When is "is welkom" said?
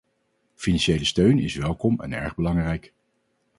1.39-1.99